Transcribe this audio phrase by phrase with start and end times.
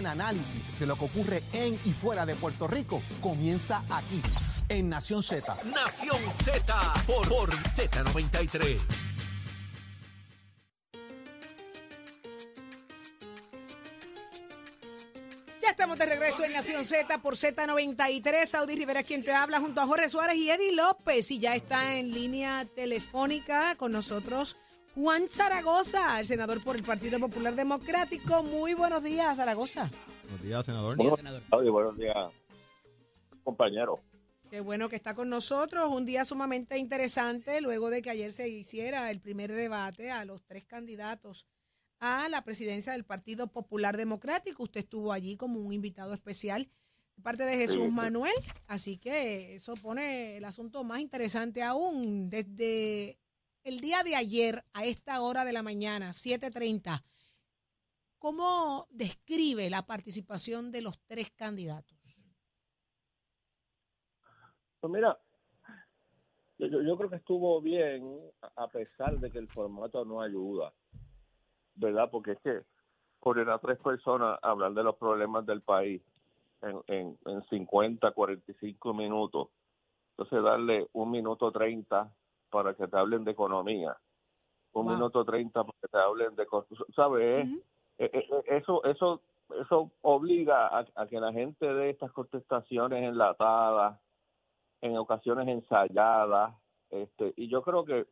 [0.00, 4.22] el análisis de lo que ocurre en y fuera de Puerto Rico comienza aquí,
[4.68, 5.56] en Nación Z.
[5.64, 8.80] Nación Z por, por Z93.
[15.60, 18.46] Ya estamos de regreso en Nación Z por Z93.
[18.46, 21.30] Saudi Rivera quien te habla junto a Jorge Suárez y Eddie López.
[21.30, 24.56] Y ya está en línea telefónica con nosotros
[24.94, 28.42] Juan Zaragoza, el senador por el Partido Popular Democrático.
[28.42, 29.90] Muy buenos días, Zaragoza.
[30.24, 30.96] Buenos días, senador.
[30.96, 31.20] Buenos,
[31.50, 32.16] buenos días,
[33.44, 34.00] compañero.
[34.50, 35.94] Qué bueno que está con nosotros.
[35.94, 40.42] Un día sumamente interesante luego de que ayer se hiciera el primer debate a los
[40.44, 41.46] tres candidatos
[42.00, 44.64] a la presidencia del Partido Popular Democrático.
[44.64, 46.68] Usted estuvo allí como un invitado especial
[47.16, 47.90] de parte de Jesús Sí.
[47.90, 48.34] Manuel,
[48.66, 52.28] así que eso pone el asunto más interesante aún.
[52.28, 53.18] Desde
[53.64, 57.02] el día de ayer a esta hora de la mañana, 7.30,
[58.18, 61.98] ¿cómo describe la participación de los tres candidatos?
[64.80, 65.18] Pues mira,
[66.58, 68.18] yo, creo que estuvo bien,
[68.56, 70.72] a pesar de que el formato no ayuda,
[71.74, 72.08] ¿verdad?
[72.10, 72.62] Porque es que
[73.20, 76.02] poner a tres personas a hablar de los problemas del país
[76.62, 79.48] en, en, en 50, 45 minutos,
[80.12, 82.10] entonces darle un minuto 30
[82.50, 83.96] para que te hablen de economía,
[84.72, 84.94] un Wow.
[84.94, 86.46] minuto 30 para que te hablen de
[86.94, 87.22] ¿sabes?
[87.46, 87.60] Eh,
[87.98, 89.22] eh, eh, eso eso
[89.60, 93.98] eso obliga a, a que la gente dé estas contestaciones enlatadas
[94.80, 96.54] en ocasiones ensayadas
[96.90, 98.06] este y yo creo que,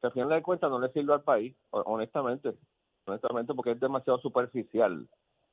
[0.00, 2.54] que al final de cuentas no le sirve al país ho- honestamente
[3.06, 5.08] honestamente porque es demasiado superficial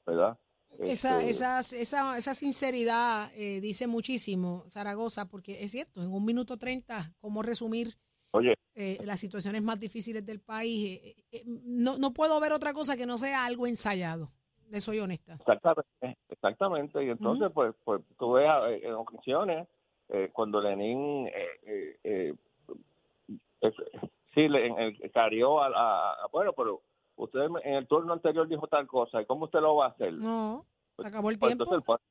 [0.05, 0.37] verdad
[0.79, 6.23] Esa, Este, esas- esa, esa sinceridad eh, dice muchísimo, Zaragoza, porque es cierto, en un
[6.25, 7.95] minuto treinta, cómo resumir
[8.31, 12.73] oye eh, las situaciones más difíciles del país, eh, eh, no, no puedo ver otra
[12.73, 14.31] cosa que no sea algo ensayado,
[14.69, 15.33] de soy honesta.
[15.39, 17.03] Exactamente, exactamente.
[17.03, 19.67] Y entonces, pues, pues tú ves eh, en ocasiones,
[20.09, 22.33] eh, cuando Lenin, eh, eh, eh,
[23.61, 23.71] eh,
[24.35, 26.81] sí, le, en el, carió a, a- a- bueno, pero
[27.15, 30.13] usted en el turno anterior dijo tal cosa, ¿y cómo usted lo va a hacer?
[30.13, 30.65] No,
[30.95, 31.73] Pues, acabó el pues, tiempo.
[31.75, 32.05] entonces,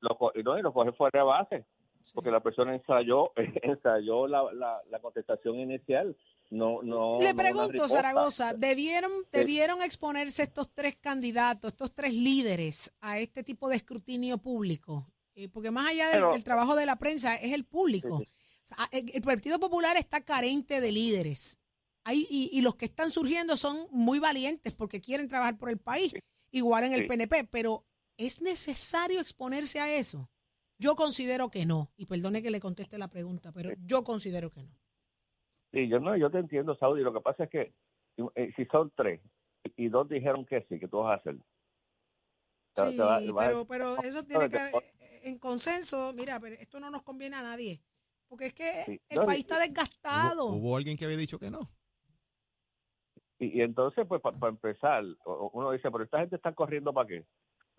[0.00, 1.64] lo, no, y lo coge fuera de base,
[2.02, 2.12] Sí.
[2.14, 3.32] porque la persona ensayó,
[3.62, 6.16] ensayó la, la, la contestación inicial.
[6.50, 7.88] No, no, Le pregunto.
[7.88, 14.38] Zaragoza, ¿debieron, ¿debieron exponerse estos tres candidatos, estos tres líderes a este tipo de escrutinio
[14.38, 15.06] público?
[15.34, 18.18] Eh, porque más allá del, Pero- del trabajo de la prensa, es el público.
[18.18, 18.28] Sí,
[18.64, 21.58] O sea, el, el Partido Popular está carente de líderes.
[22.04, 25.78] Hay, y, y los que están surgiendo son muy valientes porque quieren trabajar por el
[25.78, 26.14] país,
[26.50, 27.06] igual en el.
[27.06, 27.84] PNP, pero
[28.16, 30.30] ¿es necesario exponerse a eso?
[30.78, 31.90] Yo considero que no.
[31.96, 34.70] Y perdone que le conteste la pregunta, pero yo considero que no.
[35.72, 37.02] Sí, yo no, yo te entiendo, Saudi.
[37.02, 37.74] Lo que pasa es que
[38.36, 39.20] eh, si son tres
[39.76, 41.36] y dos dijeron que sí, que tú vas a hacer.
[42.74, 44.70] Te- Sí, te va- vas a- pero, eso tiene que
[45.24, 47.82] en consenso, mira, pero esto no nos conviene a nadie,
[48.28, 49.00] porque es que Sí.
[49.08, 50.46] el No, país está desgastado.
[50.46, 51.68] ¿Hubo, hubo alguien que había dicho que no.
[53.40, 55.04] Y, y entonces, pues, para empezar,
[55.52, 57.26] uno dice, pero esta gente está corriendo para qué?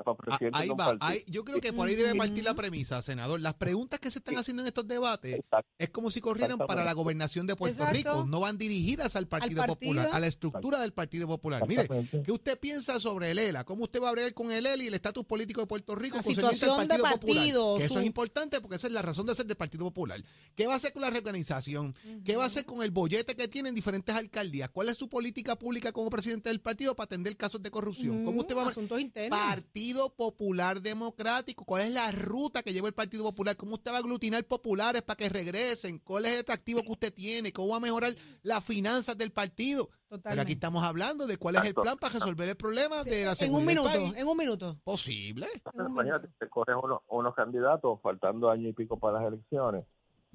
[0.06, 0.76] Ah, ahí va.
[0.78, 0.98] partido.
[1.02, 3.42] ahí- yo creo que por ahí debe partir la premisa, senador.
[3.42, 5.70] Las preguntas que se están haciendo en estos debates Exacto.
[5.78, 7.98] es como si corrieran para la gobernación de Puerto Exacto.
[7.98, 8.26] Rico.
[8.28, 9.76] No van dirigidas al Partido, partido.
[9.76, 11.68] Popular, a la estructura del Partido Popular.
[11.68, 11.88] Mire.
[12.24, 13.64] ¿qué usted piensa sobre el ELA?
[13.66, 16.18] ¿Cómo usted va a bregar con el ELA y el estatus político de Puerto Rico
[16.18, 17.36] La concerniente al situación de Partido Popular?
[17.38, 20.24] partido, eso es importante porque esa es la razón de ser del Partido Popular.
[20.56, 21.94] ¿Qué va a hacer con la reorganización?
[22.24, 24.70] ¿Qué va a hacer con el bollete que tienen diferentes alcaldías?
[24.70, 28.24] ¿Cuál es su política pública como presidente del partido para atender casos de corrupción?
[28.26, 29.40] ¿Cómo usted va a Asuntos internos.
[29.40, 31.66] Partido Popular Democrático.
[31.66, 33.56] ¿Cuál es la ruta que lleva el Partido Popular?
[33.58, 36.00] ¿Cómo usted va a aglutinar populares para que regresen?
[36.00, 37.52] ¿Cuál es el atractivo que usted tiene?
[37.52, 38.14] ¿Cómo va a mejorar
[38.44, 39.88] las finanzas del partido?
[39.88, 40.52] Pero aquí Totalmente.
[40.54, 43.36] estamos hablando de cuál es el plan para resolver el problema Sí, de la en
[43.38, 44.14] seguridad un del minuto, país.
[44.22, 44.78] en un minuto.
[44.84, 45.46] Posible.
[45.74, 49.86] en un Imagínate, te cogen unos, unos candidatos faltando año y pico para las elecciones,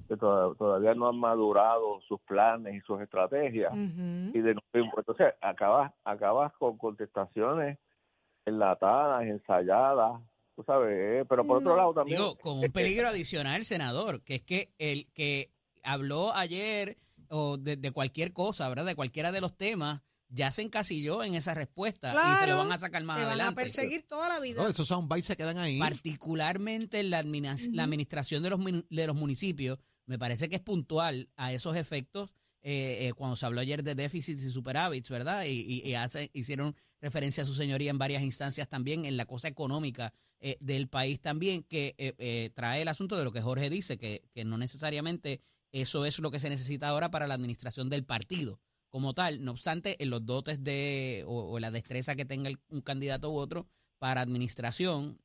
[0.07, 3.71] que toda- todavía no han madurado sus planes y sus estrategias.
[3.73, 4.37] Ujú.
[4.37, 7.77] y de nuevo, entonces acabas acabas con contestaciones
[8.45, 10.21] enlatadas, ensayadas,
[10.55, 11.69] tú sabes, eh, pero por No.
[11.71, 15.51] otro lado también Digo, con un peligro adicional, senador, que es que el que
[15.83, 16.97] habló ayer
[17.29, 18.85] o de, de cualquier cosa, ¿verdad?
[18.85, 22.57] De cualquiera de los temas, ya se encasilló en esa respuesta y se Claro, lo
[22.57, 23.61] van a sacar más Te van a adelante.
[23.61, 24.61] perseguir toda la vida.
[24.61, 25.79] No, esos soundbites se quedan ahí.
[25.79, 28.59] Particularmente en la, admina- la administración de los,
[28.89, 32.33] de los municipios, me parece que es puntual a esos efectos
[32.67, 35.45] eh, eh, cuando se habló ayer de déficits y superávits, ¿verdad?
[35.45, 39.25] Y, y- y hace- hicieron referencia a su señoría en varias instancias también en la
[39.25, 43.41] cosa económica eh, del país también, que eh, eh, trae el asunto de lo que
[43.41, 45.41] Jorge dice, que, que no necesariamente
[45.71, 48.59] eso es lo que se necesita ahora para la administración del partido
[48.89, 49.43] como tal.
[49.43, 53.67] No obstante, en los dotes de o, la destreza que tenga un candidato u otro,
[53.99, 55.19] para administración,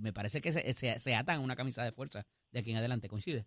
[0.00, 3.08] me parece que se, se, se atan una camisa de fuerza de aquí en adelante.
[3.08, 3.46] ¿Coincide?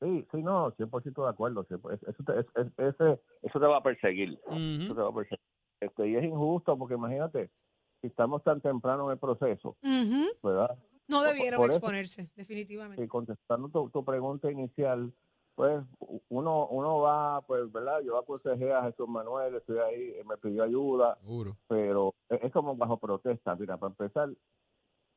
[0.00, 1.66] Sí, sí, no, 100% de acuerdo.
[1.68, 4.40] Eso te, es- es- ese- eso te va a perseguir.
[4.46, 4.54] Eso
[4.86, 4.94] Ujú.
[4.94, 5.40] te va a perseguir.
[5.80, 7.50] Este, y es injusto porque imagínate,
[8.00, 9.76] si estamos tan temprano en el proceso.
[10.42, 10.78] ¿verdad?
[11.08, 13.02] No debieron por exponerse, definitivamente.
[13.04, 15.12] Y contestando tu, tu pregunta inicial,
[15.54, 15.82] pues
[16.28, 18.00] uno uno va, pues, ¿verdad?
[18.02, 21.56] Yo aconsejé a Jesús Manuel, estoy ahí, él me pidió ayuda, Seguro.
[21.68, 23.54] pero es es como bajo protesta.
[23.56, 24.30] Mira, para empezar,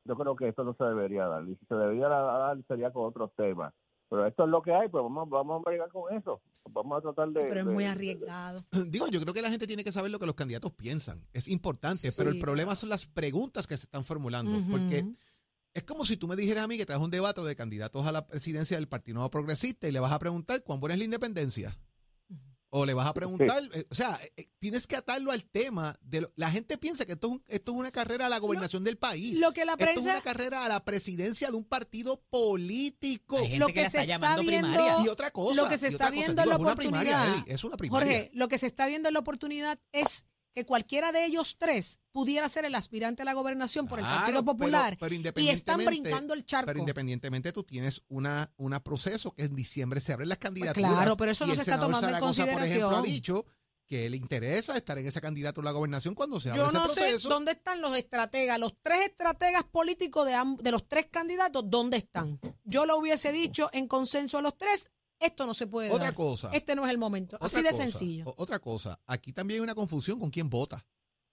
[0.04, 1.44] yo creo que esto no se debería dar.
[1.44, 3.72] Y si se debería dar, sería con otros temas.
[4.10, 6.40] Pero esto es lo que hay, pues vamos, vamos a bregar con eso.
[6.70, 7.40] Vamos a tratar de...
[7.48, 8.64] Pero es de- muy de- arriesgado.
[8.88, 11.26] Digo, yo creo que la gente tiene que saber lo que los candidatos piensan.
[11.32, 14.52] Es importante, pero el problema son las preguntas que se están formulando.
[14.70, 15.04] Porque
[15.72, 18.12] es como si tú me dijeras a mí que traes un debate de candidatos a
[18.12, 21.04] la presidencia del Partido Nuevo Progresista y le vas a preguntar cuán buena es la
[21.06, 21.76] independencia.
[22.76, 25.96] O le vas a preguntar, eh, o sea, eh, eh, tienes que atarlo al tema.
[26.00, 28.38] de lo- La gente piensa que esto es, un- esto es una carrera a la
[28.38, 29.38] gobernación del país.
[29.38, 33.36] Lo que la Esto es prensa, una carrera a la presidencia de un partido político.
[33.38, 35.04] Hay gente lo que, que la se está está llamando viendo- primaria.
[35.04, 35.62] Y otra cosa.
[35.62, 38.06] lo que se está viendo en digo, la es una primaria, Eli, es una primaria.
[38.06, 41.98] Jorge, lo que se está viendo en la oportunidad es que cualquiera de ellos tres
[42.12, 45.84] pudiera ser el aspirante a la gobernación por el Partido pero- Popular pero y están
[45.84, 46.66] brincando el charco.
[46.66, 50.90] Pero independientemente tú tienes una, una proceso que en diciembre se abren las candidaturas.
[50.90, 53.02] Pues claro, pero eso no se está tomando en Zaragoza, por ejemplo, ha consideración.
[53.02, 53.46] dicho
[53.86, 56.74] que le interesa estar en esa candidatura a la gobernación cuando se abre Yo ese
[56.78, 57.18] no proceso.
[57.18, 61.98] sé dónde están los estrategas, los tres estrategas políticos de, de los tres candidatos, ¿dónde
[61.98, 62.40] están?
[62.64, 64.90] Yo lo hubiese dicho en consenso a los tres,
[65.24, 66.14] esto no se puede Otra dar.
[66.14, 66.50] cosa.
[66.52, 67.36] Este no es el momento.
[67.40, 68.34] Así de cosa, sencillo.
[68.36, 70.86] Otra cosa, aquí también hay una confusión con quién vota.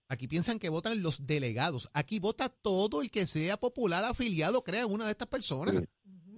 [0.08, 1.90] Aquí piensan que votan los delegados.
[1.94, 5.76] Aquí vota todo el que sea popular afiliado, crea una de estas personas.
[5.76, 5.88] Sí.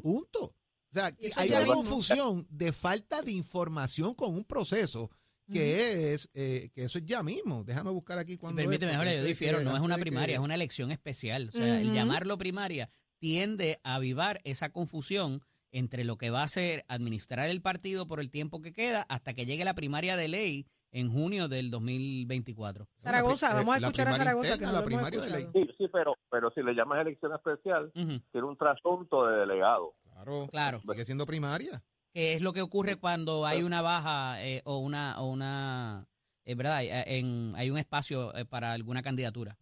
[0.02, 0.44] Punto.
[0.44, 0.56] O
[0.94, 1.74] sea, hay una mismo.
[1.74, 5.10] confusión de falta de información con un proceso
[5.52, 7.64] que es, eh, que eso es ya mismo.
[7.64, 10.56] Déjame buscar aquí cuando Permíteme, Jorge, yo difiero, no es una que- primaria, es una
[10.56, 11.50] elección especial.
[11.50, 12.90] O sea, el llamarlo primaria
[13.20, 15.42] tiende a avivar esa confusión
[15.74, 19.34] entre lo que va a ser administrar el partido por el tiempo que queda hasta
[19.34, 22.88] que llegue la primaria de ley en junio del 2024.
[22.98, 25.48] Zaragoza, vamos a la escuchar a Zaragoza, que no la primaria de ley.
[25.54, 29.96] Sí, sí, pero, pero si le llamas elección especial, Ujú, tiene un trasunto de delegado.
[30.14, 30.81] Claro, Claro.
[30.81, 31.84] sigue siendo primaria.
[32.14, 36.06] Que es lo que ocurre cuando hay una baja eh, o una, o una
[36.46, 36.76] eh, ¿verdad?
[36.76, 39.58] Hay, en- hay un espacio eh, para alguna candidatura.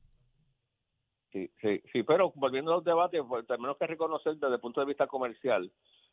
[1.31, 4.81] Sí, sí, sí, pero volviendo a los debates, pues, tenemos que reconocer desde el punto
[4.81, 5.71] de vista comercial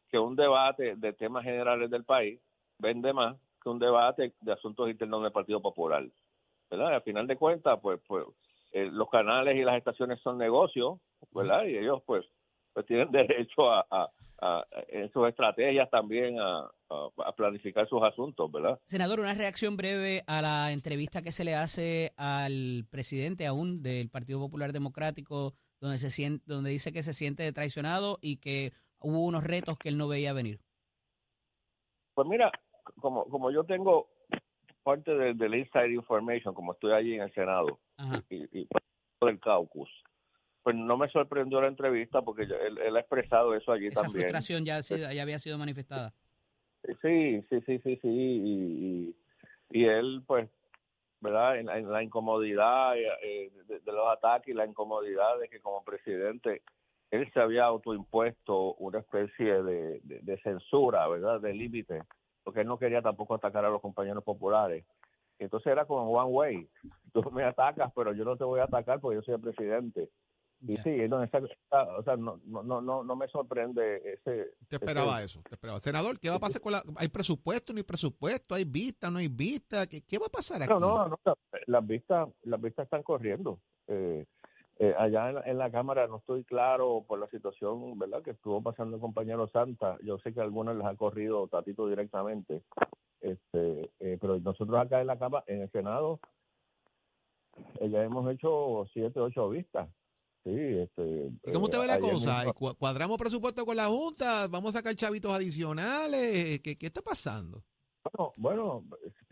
[0.09, 2.41] que un debate de temas generales del país
[2.79, 6.05] vende más que un debate de asuntos internos del Partido Popular.
[6.71, 6.91] ¿Verdad?
[6.91, 8.27] Y al final de cuentas, pues, pues
[8.73, 11.01] eh, los canales y las estaciones son negocios,
[11.33, 11.65] ¿verdad?
[11.65, 12.25] Y ellos, pues,
[12.73, 18.03] pues tienen derecho a, a- a- en sus estrategias también a, a- a planificar sus
[18.03, 18.79] asuntos, ¿verdad?
[18.85, 24.09] Senador, una reacción breve a la entrevista que se le hace al presidente aún del
[24.11, 29.25] Partido Popular Democrático, donde se siente, donde dice que se siente traicionado y que hubo
[29.25, 30.61] unos retos que él no veía venir.
[32.15, 32.51] Pues mira,
[33.01, 34.09] como, como yo tengo
[34.83, 38.25] parte del del inside information, como estoy allí en el Senado Ajá.
[38.31, 38.87] y, y parte
[39.21, 39.91] del caucus,
[40.63, 44.25] pues no me sorprendió la entrevista porque él, él ha expresado eso allí Esa también.
[44.29, 44.81] frustración ya,
[45.23, 46.13] había sido manifestada.
[47.03, 48.09] Sí, sí, sí, sí, sí.
[48.09, 49.17] Y, y,
[49.71, 50.49] y él, pues,
[51.21, 51.59] ¿verdad?
[51.59, 55.61] En, la- en la incomodidad eh, de, de los ataques y la incomodidad de que
[55.61, 56.63] como presidente
[57.11, 61.41] él se había autoimpuesto una especie de, de- de censura, ¿verdad?
[61.41, 62.03] De límite,
[62.45, 64.85] porque él no quería tampoco atacar a los compañeros populares.
[65.39, 66.69] Entonces era como one way.
[67.13, 70.09] Tú me atacas, pero yo no te voy a atacar porque yo soy el presidente.
[70.67, 74.55] Y sí, no, esa- esa- o sea, no, no, no, no, no me sorprende ese...
[74.69, 75.79] Te esperaba eso, te esperaba.
[75.79, 76.83] Senador, ¿qué va a pasar con la...
[76.97, 78.57] ¿Hay presupuesto, no hay presupuesto?
[78.57, 79.87] ¿Hay vista, no hay vista?
[79.87, 80.73] ¿Qué, qué va a pasar aquí?
[80.73, 81.35] No, no, no,
[81.67, 83.61] las vistas, las vistas están corriendo.
[83.87, 84.27] Eh,
[84.81, 88.23] eh, allá en, la- en la Cámara no estoy claro por la situación, ¿verdad?
[88.23, 89.97] Que estuvo pasando el compañero Santa.
[90.03, 92.63] Yo sé que a algunos les ha corrido Tatito directamente.
[93.21, 96.19] Este, eh, pero nosotros acá en la Cámara, en el Senado,
[97.81, 99.89] eh, ya hemos hecho siete, ocho vistas.
[100.49, 101.31] Sí, este.
[101.47, 102.39] ¿Y cómo eh, ve la cosa?
[102.39, 104.49] mismo- ¿Cu- ¿Cuadramos presupuesto con la Junta?
[104.49, 106.61] ¿Vamos a sacar chavitos adicionales?
[106.61, 107.63] ¿Qué, qué está pasando?
[108.05, 108.85] Bueno, bueno,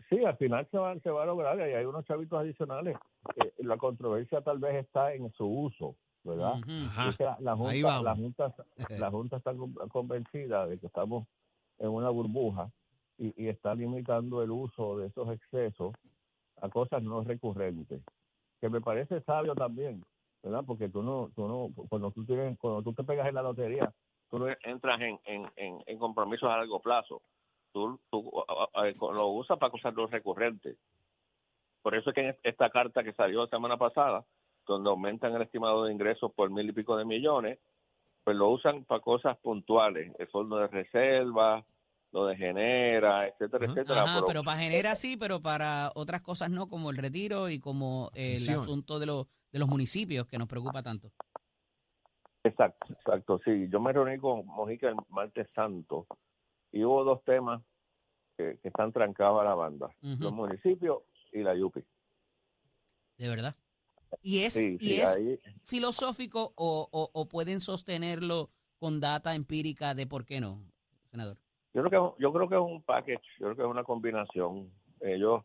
[0.09, 2.95] sí, al final se va, se va a lograr y hay unos chavitos adicionales.
[3.35, 6.59] Eh, la controversia tal vez está en su uso, ¿verdad?
[6.59, 6.71] Ujú.
[6.85, 7.09] Ajá.
[7.09, 8.55] Es que la, la Ahí junta, la junta,
[8.99, 11.27] la junta está con- convencida de que estamos
[11.79, 12.69] en una burbuja
[13.17, 15.95] y, y está limitando el uso de esos excesos
[16.61, 18.01] a cosas no recurrentes,
[18.61, 20.03] que me parece sabio también,
[20.47, 20.63] ¿verdad?
[20.65, 23.93] Porque tú no, tú no, cuando tú tienes, cuando tú te pegas en la lotería,
[24.29, 27.21] tú no entras en, en, en, compromisos a largo plazo.
[27.71, 30.77] Tú, tú a- lo usas para cosas recurrentes.
[31.81, 34.25] Por eso es que en esta carta que salió la semana pasada,
[34.65, 37.59] donde aumentan el estimado de ingresos por mil y pico de millones,
[38.23, 41.63] pues lo usan para cosas puntuales, el fondo de reserva,
[42.11, 43.73] lo de genera, etcétera, Ajá.
[43.73, 44.03] etcétera.
[44.03, 47.59] Ajá, pero- pero para genera sí, pero para otras cosas no, como el retiro y
[47.59, 51.11] como el asunto de, los de los municipios que nos preocupa tanto.
[52.43, 53.67] Exacto, exacto, sí.
[53.69, 56.07] Yo me reuní con Mojica el martes santo
[56.71, 57.61] y hubo dos temas
[58.37, 60.99] que, que están trancados a la banda, los municipios
[61.33, 61.83] y la YUPI.
[63.17, 63.55] De verdad.
[64.21, 69.35] ¿Y es, Sí, y sí, es ahí, filosófico o, o- o pueden sostenerlo con data
[69.35, 70.63] empírica de por qué no,
[71.11, 71.37] senador?
[71.77, 74.71] Yo creo que yo creo que es un package, yo creo que es una combinación.
[75.01, 75.43] Ellos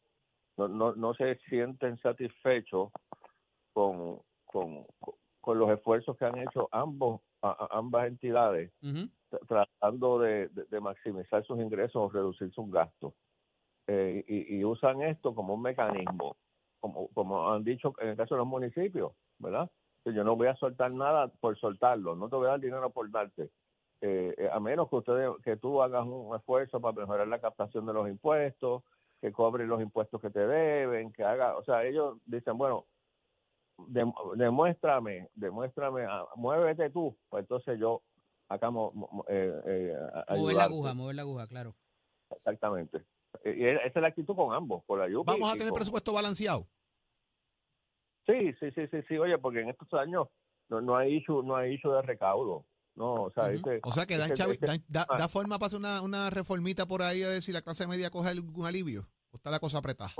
[0.56, 2.90] no, no, no se sienten satisfechos
[3.72, 4.86] con, con,
[5.40, 8.72] con los esfuerzos que han hecho ambos a- a- ambas entidades
[9.48, 13.14] tratando de, de- de maximizar sus ingresos o reducir sus gastos.
[13.86, 16.36] Eh, y, y usan esto como un mecanismo,
[16.80, 19.70] como, como han dicho en el caso de los municipios, ¿verdad?
[20.04, 22.90] Que yo no voy a soltar nada por soltarlo, no te voy a dar dinero
[22.90, 23.50] por darte.
[24.04, 27.86] Eh, eh, a menos que ustedes, que tú hagas un esfuerzo para mejorar la captación
[27.86, 28.82] de los impuestos,
[29.20, 32.84] que cobres los impuestos que te deben, que haga, o sea, ellos dicen, bueno,
[33.78, 38.02] dem- demuéstrame, demuéstrame, ah, muévete tú, pues entonces yo
[38.48, 41.74] acá mo- mo- eh, eh, a- Mover la aguja, mover la aguja, claro.
[42.30, 43.04] Exactamente.
[43.44, 45.76] Eh, Y esa es la actitud con ambos, por la Yupi Vamos a tener con-
[45.76, 46.66] presupuesto balanceado.
[48.26, 50.28] Sí, sí, sí, sí, sí, oye, porque en estos años
[50.68, 52.64] no, no hay issue, no hay issue de recaudo.
[52.94, 55.16] No, o sea, este- O sea que dan este- chavi- este- dan- da, ah.
[55.18, 58.10] da forma para hacer una, una reformita por ahí a ver si la clase media
[58.10, 59.08] coge algún alivio.
[59.30, 60.10] ¿O está la cosa apretada?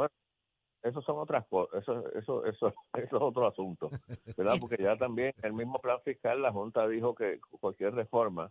[0.85, 3.88] eso son otras cosas, eso, eso, eso, eso es otro asunto,
[4.37, 4.57] ¿verdad?
[4.59, 8.50] Porque ya también el mismo plan fiscal, la Junta dijo que cualquier reforma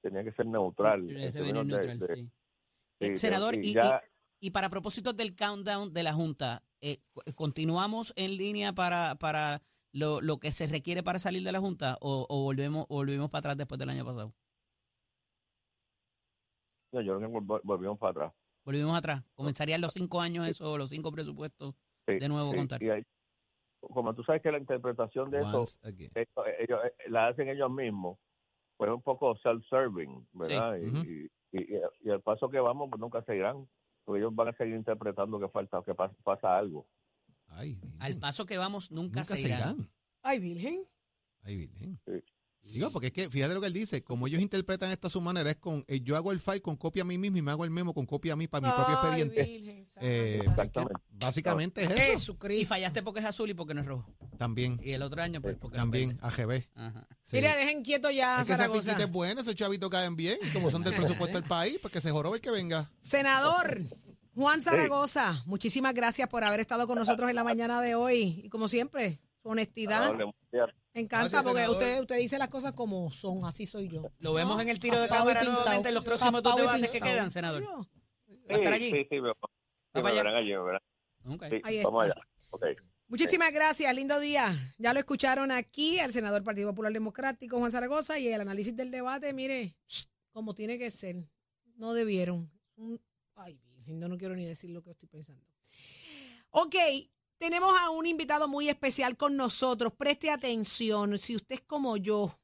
[0.00, 1.06] tenía que ser neutral.
[1.06, 2.30] de- de- sí.
[3.00, 4.00] Eh, senador, y, ya-
[4.40, 7.02] y- y para propósitos del countdown de la Junta, eh,
[7.34, 9.60] ¿continuamos en línea para, para
[9.96, 13.30] lo, lo que se requiere para salir de la Junta o, o volvemos, o volvemos
[13.30, 14.32] para atrás después del año pasado?
[16.92, 18.32] no, yo creo que vol- volvimos para atrás.
[18.64, 19.22] Volvimos atrás.
[19.34, 21.74] ¿Comenzarían los cinco años eso, los cinco presupuestos?
[22.06, 22.82] Sí, De nuevo sí, contar.
[22.82, 23.02] y ahí-
[23.80, 25.64] como tú sabes que la interpretación de eso
[26.58, 28.18] ellos eh, la hacen ellos mismos,
[28.76, 30.76] pues es un poco self-serving, ¿verdad?
[30.78, 33.68] Y- y, y, y al paso que vamos, pues nunca se irán,
[34.04, 36.86] porque ellos van a seguir interpretando que falta, que pasa, pasa algo.
[37.56, 39.60] Ay, Al paso que vamos, nunca, nunca se se irán.
[39.76, 39.90] irán.
[40.22, 40.84] Ay, Virgen.
[41.42, 42.00] Ay, Virgen.
[42.06, 42.74] Sí.
[42.74, 45.20] Digo, porque es que, fíjate lo que él dice, como ellos interpretan esto a su
[45.20, 47.52] manera, es con, eh, yo hago el file con copia a mí mismo y me
[47.52, 49.44] hago el memo con copia a mí para mi propio expediente.
[49.44, 50.40] Virgen Eh.
[50.44, 50.94] Exactamente.
[51.10, 51.96] Básicamente es eso.
[51.96, 52.68] Y Jesucristo.
[52.68, 54.12] fallaste porque es azul y porque no es rojo.
[54.36, 56.18] También, Y el otro año, pues, porque no también.
[56.20, 56.68] AGB.
[56.74, 57.06] Ajá.
[57.22, 57.36] Sí.
[57.36, 58.82] Mira, dejen quieto ya, es que esa Zaragoza.
[58.90, 61.92] finquita es buena, esos chavitos caen bien, y como son del presupuesto del país, pues
[61.92, 62.90] que se jorobe el que venga.
[62.98, 63.80] Senador
[64.36, 68.42] Juan Zaragoza, muchísimas gracias por haber estado con nosotros en la mañana de hoy.
[68.44, 73.10] Y como siempre, su honestidad me encanta Gracias, porque usted, usted dice las cosas como
[73.12, 74.10] son, así soy yo.
[74.18, 77.30] Lo vemos en el tiro de cámara nuevamente en los próximos dos debates que quedan,
[77.30, 77.62] senador.
[77.62, 77.88] Yo.
[78.50, 78.90] ¿Va a estar allí?
[78.90, 80.82] Sí, sí, sí, me, sí, me verán allí, me verán.
[81.32, 81.44] Ok.
[81.48, 82.20] Sí, Ahí vamos está.
[82.20, 82.28] allá.
[82.50, 82.64] Ok.
[83.08, 84.54] Muchísimas gracias, lindo día.
[84.76, 88.90] Ya lo escucharon aquí al senador Partido Popular Democrático, Juan Zaragoza, y el análisis del
[88.90, 89.76] debate, mire,
[90.32, 91.16] como tiene que ser.
[91.76, 92.50] No debieron.
[93.34, 95.44] Ay, no, no quiero ni decir lo que estoy pensando.
[96.50, 96.74] Ok,
[97.38, 99.92] tenemos a un invitado muy especial con nosotros.
[99.92, 102.38] Preste atención, si usted es como yo,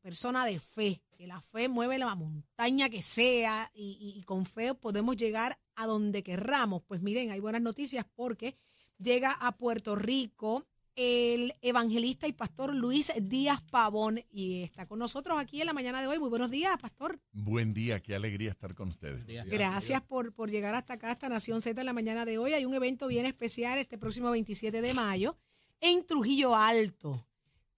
[0.00, 4.72] persona de fe, que la fe mueve la montaña que sea y, y- con fe
[4.74, 6.82] podemos llegar a donde querramos.
[6.86, 8.56] Pues miren, hay buenas noticias porque
[8.98, 10.66] llega a Puerto Rico
[11.00, 16.00] el evangelista y pastor Luis Díaz Pavón y está con nosotros aquí en la mañana
[16.00, 16.18] de hoy.
[16.18, 17.20] Muy buenos días, pastor.
[17.30, 19.24] Buen día, qué alegría estar con ustedes.
[19.24, 19.44] día.
[19.44, 22.52] Gracias por, por llegar hasta acá, hasta Nación Z en la mañana de hoy.
[22.52, 25.38] Hay un evento bien especial este próximo 27 de mayo
[25.80, 27.28] en Trujillo Alto.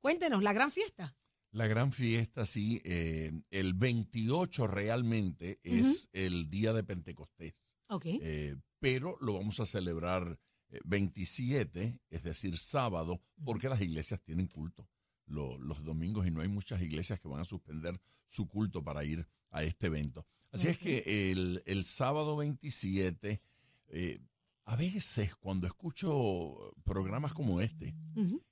[0.00, 1.14] Cuéntenos, la gran fiesta.
[1.52, 8.06] La gran fiesta, sí, eh, el 28 realmente es el día de Pentecostés, Ok.
[8.06, 10.36] eh, pero lo vamos a celebrar eh,
[10.84, 14.88] 27, es decir, sábado, porque las iglesias tienen culto
[15.26, 19.04] lo- los domingos y no hay muchas iglesias que van a suspender su culto para
[19.04, 20.26] ir a este evento.
[20.52, 23.40] Así es que el, el sábado 27,
[23.88, 24.20] eh,
[24.64, 27.94] a veces cuando escucho programas como este,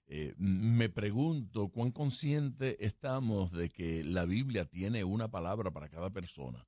[0.06, 6.10] eh, me pregunto cuán consciente estamos de que la Biblia tiene una palabra para cada
[6.10, 6.66] persona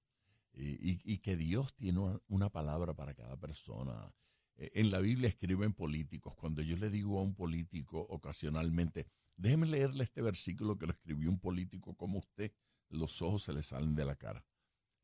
[0.54, 4.12] eh, y, y que Dios tiene una, una palabra para cada persona.
[4.60, 6.36] Eh, en la Biblia escriben políticos.
[6.36, 11.30] Cuando yo le digo a un político ocasionalmente, déjeme leerle este versículo que lo escribió
[11.30, 12.52] un político como usted,
[12.90, 14.44] los ojos se le salen de la cara.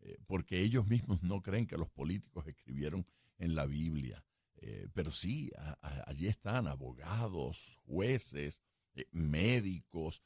[0.00, 3.06] Eh, porque ellos mismos no creen que los políticos escribieron
[3.38, 4.22] en la Biblia.
[4.58, 5.50] Eh, pero sí,
[6.06, 8.62] allí están abogados, jueces,
[9.10, 10.22] médicos.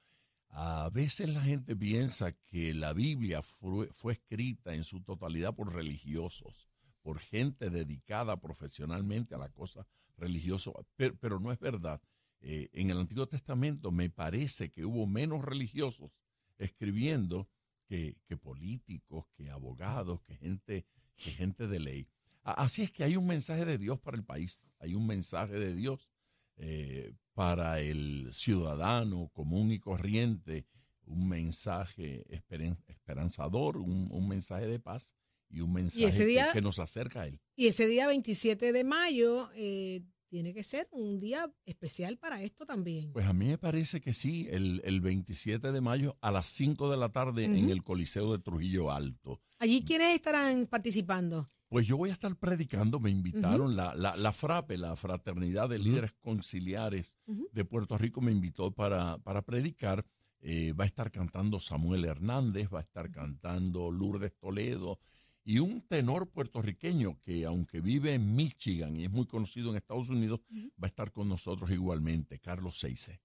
[0.48, 5.72] A veces la gente piensa que la Biblia fue, fue escrita en su totalidad por
[5.72, 6.69] religiosos,
[7.02, 12.00] por gente dedicada profesionalmente a la cosa religiosa, pero, no es verdad.
[12.40, 16.10] Eh, en el Antiguo Testamento me parece que hubo menos religiosos
[16.58, 17.48] escribiendo
[17.86, 22.08] que, políticos, que abogados, que gente, que gente de ley.
[22.42, 25.74] Así es que hay un mensaje de Dios para el país, hay un mensaje de
[25.74, 26.10] Dios
[26.56, 30.66] eh, para el ciudadano común y corriente,
[31.04, 35.16] un mensaje esperanzador, un mensaje de paz
[35.50, 37.40] y un mensaje ese que- día- que, nos acerca a Él.
[37.56, 42.64] Y ese día 27 de mayo eh, tiene que ser un día especial para esto
[42.64, 43.12] también.
[43.12, 46.88] Pues a mí me parece que sí, el, el 27 de mayo a las 5
[46.90, 49.40] de la tarde en el Coliseo de Trujillo Alto.
[49.58, 51.46] Allí, ¿quiénes estarán participando?
[51.68, 55.78] Pues yo voy a estar predicando, me invitaron, la, la, la FRAPE, la Fraternidad de
[55.78, 60.04] Líderes Conciliares de Puerto Rico, me invitó para, para predicar.
[60.42, 64.98] Eh, va a estar cantando Samuel Hernández, va a estar cantando Lourdes Toledo
[65.44, 70.10] y un tenor puertorriqueño que aunque vive en Michigan y es muy conocido en Estados
[70.10, 73.20] Unidos, va a estar con nosotros igualmente, Carlos Seice.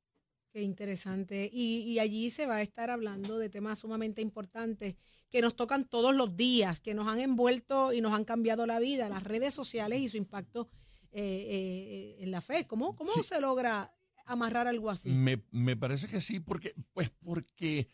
[0.51, 1.49] Qué interesante.
[1.51, 4.95] Y, y allí se va a estar hablando de temas sumamente importantes
[5.29, 8.79] que nos tocan todos los días, que nos han envuelto y nos han cambiado la
[8.79, 10.69] vida, las redes sociales y su impacto
[11.11, 12.65] eh, eh, en la fe.
[12.67, 13.23] ¿Cómo, cómo Sí.
[13.23, 13.93] se logra
[14.25, 15.09] amarrar algo así?
[15.09, 17.89] Me, me parece que sí, porque, pues porque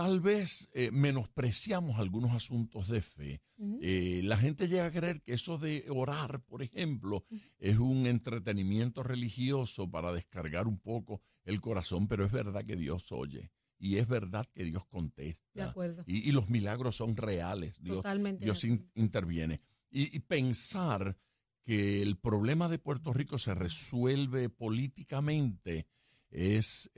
[0.00, 3.42] tal vez eh, menospreciamos algunos asuntos de fe.
[3.82, 7.26] Eh, la gente llega a creer que eso de orar, por ejemplo,
[7.58, 13.12] es un entretenimiento religioso para descargar un poco el corazón, pero es verdad que Dios
[13.12, 15.44] oye y es verdad que Dios contesta.
[15.52, 16.02] De acuerdo.
[16.06, 17.78] Y, y los milagros son reales.
[17.82, 18.42] Dios, Totalmente.
[18.42, 19.58] Dios in- interviene.
[19.90, 21.18] Y, y pensar
[21.62, 25.86] que el problema de Puerto Rico se resuelve políticamente
[26.30, 26.90] es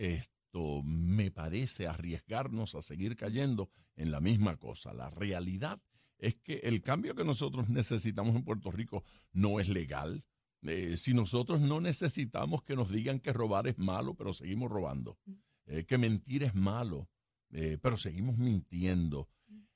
[0.84, 4.92] me parece, arriesgarnos a seguir cayendo en la misma cosa.
[4.92, 5.80] La realidad
[6.18, 10.24] es que el cambio que nosotros necesitamos en Puerto Rico no es legal.
[10.62, 15.18] Eh, si nosotros no necesitamos que nos digan que robar es malo, pero seguimos robando,
[15.66, 17.08] eh, que mentir es malo,
[17.50, 19.28] eh, pero seguimos mintiendo.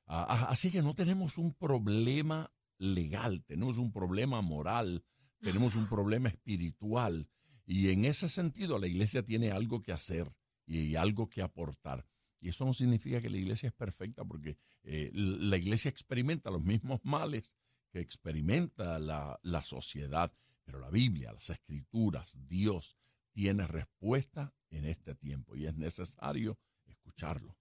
[0.07, 5.05] Ah, ah, así que no tenemos un problema legal, tenemos un problema moral,
[5.41, 7.29] tenemos un problema espiritual.
[7.67, 10.33] Y en ese sentido la iglesia tiene algo que hacer
[10.67, 12.07] y algo que aportar.
[12.41, 16.63] Y eso no significa que la iglesia es perfecta, porque eh, la iglesia experimenta los
[16.63, 17.55] mismos males
[17.91, 20.33] que experimenta la, la sociedad.
[20.65, 22.97] Pero la Biblia, las escrituras, Dios
[23.33, 27.57] tiene respuesta en este tiempo y es necesario escucharlo.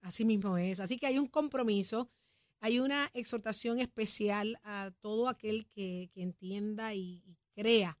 [0.00, 0.80] Así mismo es.
[0.80, 2.10] Así que hay un compromiso,
[2.60, 7.98] hay una exhortación especial a todo aquel que, que entienda y, y crea.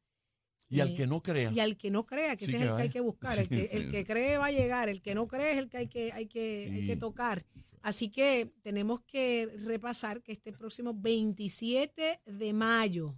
[0.70, 2.76] Y al que no crea, Y al que no crea, que Sí, ese es el
[2.76, 3.38] que hay que buscar.
[3.38, 5.68] el, que, sí, el que cree va a llegar, el que no cree es el
[5.68, 7.44] que hay que, hay que, hay que tocar.
[7.82, 13.16] Así que tenemos que repasar que este próximo 27 de mayo,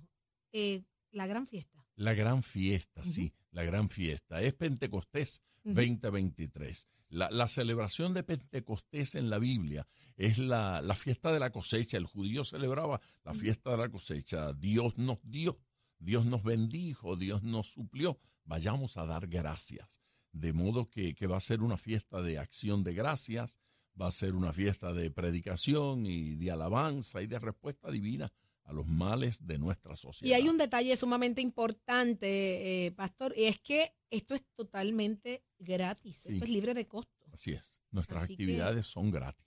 [0.53, 1.85] eh, la gran fiesta.
[1.97, 4.41] la gran fiesta, sí, la gran fiesta.
[4.41, 5.75] Es Pentecostés Ujú.
[5.75, 6.88] 2023.
[7.11, 9.87] La, la celebración de Pentecostés en la Biblia
[10.17, 11.99] es la, la fiesta de la cosecha.
[11.99, 14.53] El judío celebraba la fiesta de la cosecha.
[14.55, 15.59] Dios nos dio,
[16.03, 18.19] Dios nos bendijo, Dios nos suplió.
[18.45, 20.01] Vayamos a dar gracias.
[20.33, 23.59] De modo que, que va a ser una fiesta de acción de gracias,
[24.01, 28.33] va a ser una fiesta de predicación y de alabanza y de respuesta divina
[28.65, 30.31] a los males de nuestra sociedad.
[30.31, 36.17] Y hay un detalle sumamente importante, eh, Pastor, y es que esto es totalmente gratis,
[36.17, 36.33] Sí.
[36.35, 37.81] esto es libre de costo, Así es.
[37.91, 39.47] Nuestras Así actividades son gratis.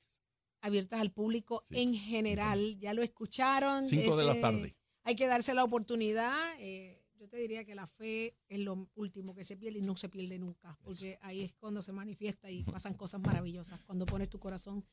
[0.62, 1.80] abiertas al público Sí.
[1.82, 2.78] en general.
[2.80, 3.86] Ya lo escucharon.
[3.88, 4.76] Cinco de la tarde.
[5.06, 6.36] Hay que darse la oportunidad.
[6.60, 9.96] eh, yo te diría que la fe es lo último que se pierde y no
[9.96, 14.30] se pierde nunca, porque ahí es cuando se manifiesta y pasan cosas maravillosas, cuando pones
[14.30, 14.86] tu corazón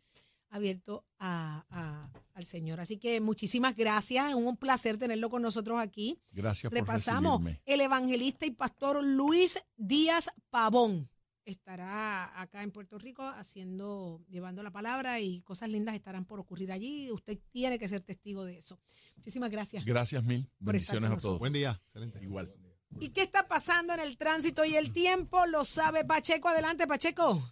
[0.49, 2.79] abierto a- a- al Señor.
[2.81, 6.21] Así que muchísimas gracias, es un placer tenerlo con nosotros aquí.
[6.31, 7.63] Gracias Repasamos, por recibirme.
[7.75, 11.11] el evangelista y pastor Luis Díaz Pavón
[11.45, 16.73] estará acá en Puerto Rico haciendo, llevando la palabra y cosas lindas estarán por ocurrir
[16.73, 17.11] allí.
[17.11, 18.79] Usted tiene que ser testigo de eso.
[19.17, 19.85] Muchísimas gracias.
[19.85, 20.49] Gracias mil.
[20.59, 21.39] Bendiciones a todos.
[21.39, 21.81] Buen día.
[21.85, 22.23] Excelente.
[22.23, 22.53] Igual.
[23.01, 25.47] ¿Y qué está pasando en el tránsito y el tiempo?
[25.47, 26.49] Lo sabe Pacheco.
[26.49, 27.43] Adelante, Pacheco.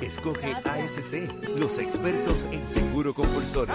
[0.00, 0.98] Escoge Gracias.
[0.98, 3.74] ASC, los expertos en seguro compulsorio.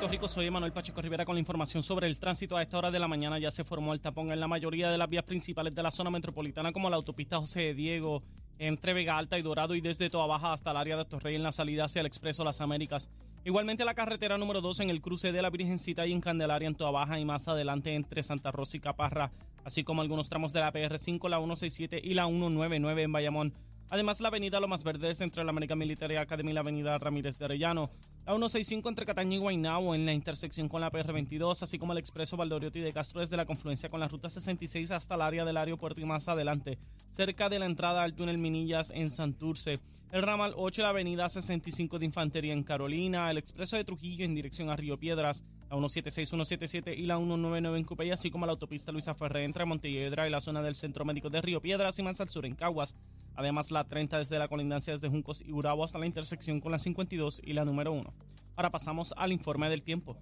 [0.00, 0.28] Puerto Rico.
[0.28, 2.56] Soy Emanuel Pacheco Rivera con la información sobre el tránsito.
[2.56, 4.96] A esta hora de la mañana ya se formó el tapón en la mayoría de
[4.96, 8.22] las vías principales de la zona metropolitana, como la autopista José de Diego,
[8.58, 11.42] entre Vega Alta y Dorado, y desde Toa Baja hasta el área de Torrey en
[11.42, 13.10] la salida hacia el Expreso Las Américas.
[13.44, 16.76] Igualmente la carretera número 2 en el cruce de la Virgencita y en Candelaria en
[16.76, 19.32] Toa Baja y más adelante entre Santa Rosa y Caparra,
[19.64, 23.54] así como algunos tramos de la PR5, la 167 y la 199 en Bayamón.
[23.92, 27.44] Además, la avenida Lomas Verdes entre la América Military Academy y la avenida Ramírez de
[27.44, 27.90] Arellano.
[28.24, 31.98] La 165 entre Cataño y Guaynabo en la intersección con la PR22, así como el
[31.98, 35.56] expreso Valdoriotti de Castro desde la confluencia con la ruta 66 hasta el área del
[35.56, 36.78] aeropuerto y más adelante,
[37.10, 39.80] cerca de la entrada al túnel Minillas en Santurce.
[40.12, 44.34] El ramal 8, la avenida 65 de Infantería en Carolina, el expreso de Trujillo en
[44.34, 48.52] dirección a Río Piedras, la 176, 177 y la 199 en Cupey, así como la
[48.52, 52.02] autopista Luisa Ferré entre Montelledra y la zona del Centro Médico de Río Piedras y
[52.02, 52.96] más al sur en Caguas.
[53.40, 56.78] Además, la 30 desde la colindancia desde Juncos y Urabo hasta la intersección con la
[56.78, 58.12] 52 y la número 1.
[58.54, 60.18] Ahora pasamos al informe del tiempo.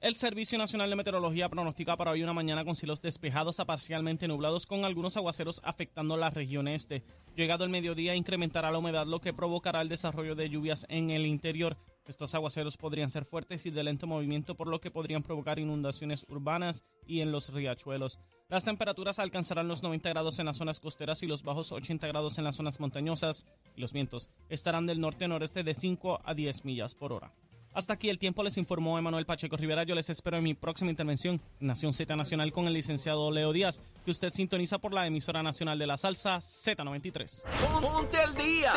[0.00, 4.26] El Servicio Nacional de Meteorología pronostica para hoy una mañana con cielos despejados a parcialmente
[4.26, 7.04] nublados con algunos aguaceros afectando la región este.
[7.36, 11.24] Llegado el mediodía incrementará la humedad lo que provocará el desarrollo de lluvias en el
[11.24, 11.76] interior.
[12.06, 16.26] Estos aguaceros podrían ser fuertes y de lento movimiento por lo que podrían provocar inundaciones
[16.28, 18.18] urbanas y en los riachuelos.
[18.48, 22.38] Las temperaturas alcanzarán los 90 grados en las zonas costeras y los bajos 80 grados
[22.38, 26.34] en las zonas montañosas y los vientos estarán del norte a noreste de 5 a
[26.34, 27.32] 10 millas por hora.
[27.72, 29.84] Hasta aquí el tiempo les informó Emanuel Pacheco Rivera.
[29.84, 33.52] Yo les espero en mi próxima intervención en Nación Z Nacional con el licenciado Leo
[33.52, 37.44] Díaz, que usted sintoniza por la emisora nacional de la salsa Z93.
[37.80, 38.72] Ponte al día.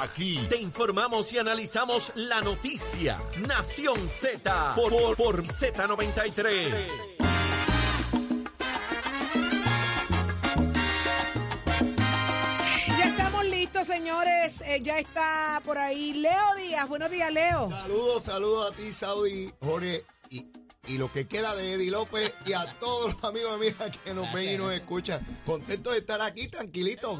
[0.00, 3.18] Aquí te informamos y analizamos la noticia.
[3.46, 7.11] Nación Z por, por, por Z93.
[14.80, 16.88] Ya está por ahí Leo Díaz.
[16.88, 17.68] Buenos días, Leo.
[17.70, 20.46] Saludos, saludos a ti, Saudi, Jorge, y,
[20.86, 24.32] y lo que queda de Eddie López y a todos los amigos míos que nos
[24.32, 25.24] ven y nos escuchan.
[25.44, 27.10] Contento de estar aquí, tranquilito.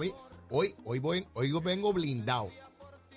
[0.51, 2.51] Hoy, hoy, voy, hoy vengo blindado.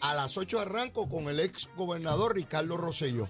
[0.02, 3.30] A las 8 arranco con el ex gobernador Ricardo Rosselló.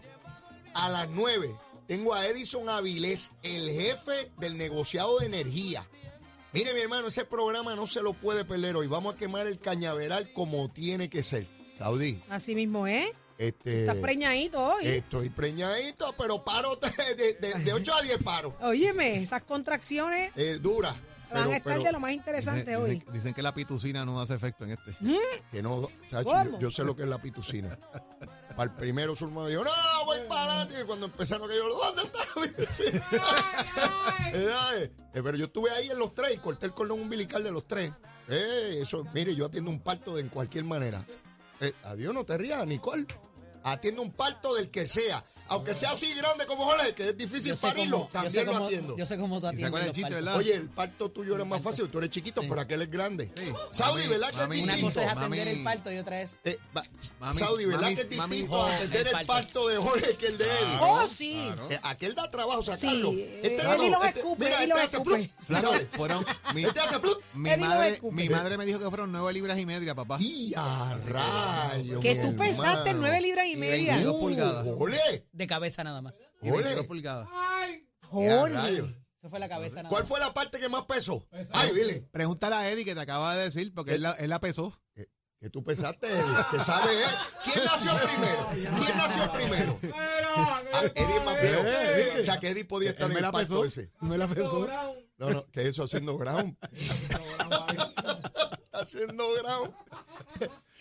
[0.74, 1.56] A las 9
[1.88, 5.88] tengo a Edison Avilés, el jefe del negociado de energía.
[6.56, 8.88] Mire, mi hermano, ese programa no se lo puede perder hoy.
[8.88, 11.48] Vamos a quemar el cañaveral como tiene que ser.
[11.78, 13.13] Saudí, Así mismo, ¿eh?
[13.38, 13.82] este.
[13.82, 14.88] Estás preñadito hoy.
[14.88, 16.80] Estoy preñadito, pero paro
[17.18, 18.56] de, de, de 8 a 10 paro.
[18.62, 20.91] Óyeme, esas contracciones Eh, dura.
[20.91, 22.91] van Pero, a estar pero de lo más interesante Dicen, hoy.
[22.91, 24.96] dicen- dicen que la pitucina no hace efecto en este.
[25.52, 27.78] que no, chacho, yo, yo sé lo que es la pitucina.
[28.56, 29.72] Para el primero surma dijo, no,
[30.06, 30.76] voy para adelante.
[30.82, 32.46] Y cuando empezaron que yo, ¿dónde está la?
[34.34, 34.50] Eh,
[35.13, 37.68] eh, pero yo estuve ahí en los tres y corté el cordón umbilical de los
[37.68, 37.91] tres.
[38.28, 41.06] Eh, eso, mire, yo atiendo un parto de en cualquier manera.
[41.60, 43.06] Eh, adiós, no te rías, Nicole.
[43.67, 45.23] Atiendo un parto del que sea.
[45.47, 48.97] Aunque sea así grande como Jorge, que es difícil parirlo, cómo- también lo atiendo.
[48.97, 50.30] Yo sé cómo tú ¿Y se atiendes los chiste?
[50.32, 53.30] Oye, el parto tuyo era más fácil, tú eres chiquito, pero aquel es grande.
[53.38, 53.54] Sí.
[53.71, 54.86] Saudi, Mami, ¿verdad que es Una distinto?
[54.88, 55.58] cosa es atender Mami.
[55.60, 56.32] el parto y otra es...
[56.45, 56.58] Eh,
[57.19, 59.67] Mami, Saudi, ¿verdad mami, que es mami, distinto joder, atender el el parto.
[59.67, 60.78] de Jorge que el de Eddie?
[60.82, 61.51] Oh, sí.
[61.69, 63.12] Eh, aquel da trabajo sacarlo.
[63.12, 64.97] Sí, este eh, no, Eddie lo este- escupe, mira, Eddie este lo hace
[65.62, 65.88] ¿sabes?
[65.91, 66.25] fueron
[66.56, 67.21] mi, Este hace plup.
[67.36, 70.17] mi madre, mi madre me dijo que fueron nueve libras y media, papá.
[70.19, 72.41] Y a rayos, Que tú hermano.
[73.01, 73.94] nueve libras y Y media.
[73.94, 74.65] 22 pulgadas.
[74.78, 76.13] Ole, De cabeza nada más.
[76.41, 76.58] Y ole.
[76.63, 77.28] 22 pulgadas.
[78.13, 78.56] Y a Jorge.
[78.56, 78.89] rayos.
[79.20, 80.10] Eso fue la cabeza nada ¿Cuál más.
[80.10, 81.26] fue la parte que más pesó?
[81.52, 82.08] Ay, dile.
[82.12, 84.72] Pregúntale a Eddie que te acaba de decir, porque él la, él la pesó.
[85.39, 87.10] Que tú pesaste, Eddie, que sabe él.
[87.44, 88.50] ¿Quién nació primero?
[88.84, 89.80] ¿Quién nació primero?
[90.36, 90.62] Ah,
[90.96, 91.62] Eddie es más viejo.
[92.20, 93.65] O sea, que Eddie podía estar Él en me el la pesó.
[93.65, 93.91] ese.
[94.02, 94.68] Me la pesó.
[95.18, 96.56] No, no, que eso haciendo ground.
[98.72, 99.74] haciendo ground.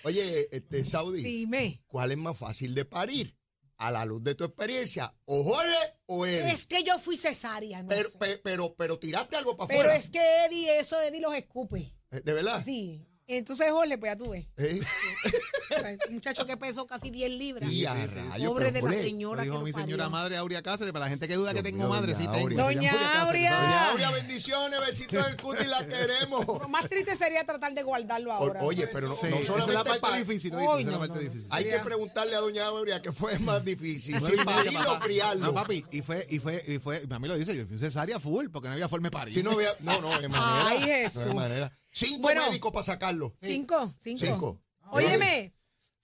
[0.04, 1.82] Oye, este Saudi, Dime.
[1.86, 3.36] ¿cuál es más fácil de parir?
[3.76, 5.74] A la luz de tu experiencia, o Jorge
[6.06, 6.52] o Eddie.
[6.52, 9.96] Es que yo fui cesárea, no pero, pe- pero, pero, tiraste algo para Pero afuera.
[9.98, 11.92] es que Eddie, eso Eddie los escupe.
[12.12, 12.62] Eh, ¿De verdad?
[12.64, 13.04] Sí.
[13.26, 14.46] Entonces, Jorge, pues ya tú ves.
[14.58, 14.80] ¿Eh?
[16.08, 17.70] Un muchacho que pesó casi 10 libras.
[17.70, 20.92] Y a rayos, Pobre de la señora dijo mi señora madre Aurea Cáceres.
[20.92, 22.62] Para la gente que duda que tengo mío, madre, doña sí tengo.
[22.62, 23.60] Doña Cáceres, Aurea.
[23.60, 26.46] Doña Aurea, bendiciones, besitos del cuti, la queremos.
[26.46, 28.60] Lo más triste sería tratar de guardarlo O- ahora.
[28.62, 31.46] Oye, pero no, Sí, no esa es la solamente es la parte no, difícil.
[31.50, 35.46] Hay que preguntarle a doña Aurea que fue más difícil, si parirlo o criarlo.
[35.46, 38.48] No, papi, y fue, y fue, y fue, mami lo dice, yo fui cesárea full,
[38.50, 39.34] porque no había forma de parir.
[39.34, 40.66] Si no había, no, no, de manera.
[40.68, 41.24] Ay, Jesús.
[41.24, 41.72] de manera.
[41.90, 42.42] Cinco Bueno.
[42.48, 43.36] médicos para sacarlo.
[43.42, 44.24] Cinco, cinco.
[44.24, 44.60] Cinco.
[44.90, 45.53] Óyeme,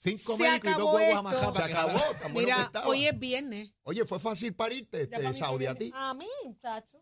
[0.03, 1.19] Cinco Se médicos y dos acabó huevos esto.
[1.21, 1.57] amajados.
[1.57, 2.87] Se acabó, tan bueno que mira, estaba.
[2.89, 3.71] hoy es viernes.
[3.83, 5.91] Oye, fue fácil parirte, Ya este, para mí fue Saudi, a ti.
[5.95, 6.99] A mí, muchacho.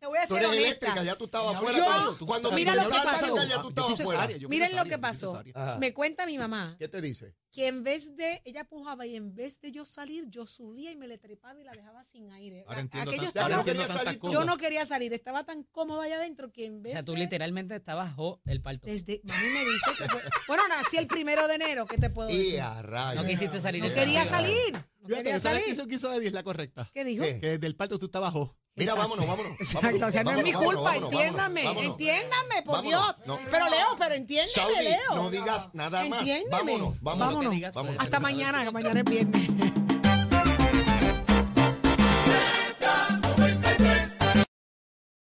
[0.00, 0.66] Te voy a Tú ser eres honesta.
[0.68, 1.78] eléctrica, ya tú estabas afuera.
[1.78, 3.26] Yo- cuando cuando mira lo que pasó.
[3.26, 4.28] sacar, ya tú estabas afuera.
[4.48, 5.42] Miren lo que pasó.
[5.78, 7.34] Me cuenta mi mamá ¿Qué te dice?
[7.52, 10.96] que en vez de, ella pujaba y en vez de yo salir, yo subía y
[10.96, 12.64] me le trepaba y la dejaba sin aire.
[12.66, 14.32] Ahora entiendo Aquello estaba- ahora entiendo tantas salir tú.
[14.32, 17.12] yo no quería salir, estaba tan cómoda allá adentro que en O vez sea, tú
[17.12, 17.18] de...
[17.18, 18.86] literalmente estabas jo el parto.
[18.86, 22.30] Desde, mami me dice que fue- bueno, nací el primero de enero, ¿qué te puedo
[22.30, 22.60] Y decir?
[22.62, 23.22] a rayos.
[23.22, 23.82] No quisiste salir.
[23.84, 25.74] No quería salir, no quería ¿sabes qué salir.
[25.74, 26.28] hizo, qué hizo Eddie?
[26.28, 26.88] Es la correcta.
[26.94, 27.22] ¿Qué dijo?
[27.22, 27.38] ¿Qué?
[27.38, 28.56] Que desde el parto tú estabas jo.
[28.74, 29.52] Mira, vámonos, vámonos.
[29.60, 31.90] Exacto, vámonos, o sea, no es mi vámonos, culpa, vámonos, entiéndame, vámonos.
[31.90, 33.26] entiéndame, por Vámonos, Dios.
[33.26, 33.38] no.
[33.50, 35.14] Pero Leo, pero entiéndeme, Saudi, Leo.
[35.14, 36.20] no digas nada más.
[36.20, 36.50] Entiéndeme.
[36.50, 37.50] Vámonos, vámonos.
[37.50, 37.96] Digas, vámonos.
[37.96, 38.04] pues.
[38.06, 39.72] Hasta mañana, que mañana es viernes.